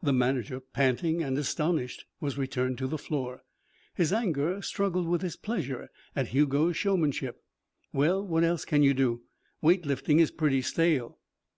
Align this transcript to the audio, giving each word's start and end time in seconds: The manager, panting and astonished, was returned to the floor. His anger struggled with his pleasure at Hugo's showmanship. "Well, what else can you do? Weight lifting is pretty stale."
The 0.00 0.12
manager, 0.12 0.60
panting 0.60 1.24
and 1.24 1.36
astonished, 1.36 2.04
was 2.20 2.38
returned 2.38 2.78
to 2.78 2.86
the 2.86 2.96
floor. 2.98 3.42
His 3.96 4.12
anger 4.12 4.62
struggled 4.62 5.08
with 5.08 5.22
his 5.22 5.34
pleasure 5.34 5.90
at 6.14 6.28
Hugo's 6.28 6.76
showmanship. 6.76 7.42
"Well, 7.92 8.24
what 8.24 8.44
else 8.44 8.64
can 8.64 8.84
you 8.84 8.94
do? 8.94 9.22
Weight 9.60 9.84
lifting 9.84 10.20
is 10.20 10.30
pretty 10.30 10.62
stale." 10.62 11.18